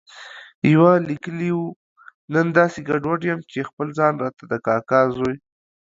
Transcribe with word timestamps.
يوه 0.71 0.91
ليکلي 1.07 1.51
و، 1.57 1.61
نن 2.33 2.47
داسې 2.59 2.79
ګډوډ 2.89 3.19
یم 3.29 3.39
چې 3.51 3.67
خپل 3.69 3.87
ځان 3.99 4.13
راته 4.23 4.43
د 4.51 4.53
کاکا 4.65 5.01
زوی 5.15 5.35